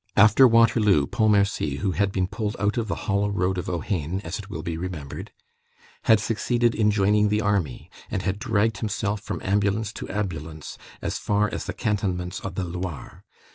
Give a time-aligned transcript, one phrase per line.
[0.15, 4.39] After Waterloo, Pontmercy, who had been pulled out of the hollow road of Ohain, as
[4.39, 5.31] it will be remembered,
[6.05, 11.19] had succeeded in joining the army, and had dragged himself from ambulance to ambulance as
[11.19, 13.23] far as the cantonments of the Loire.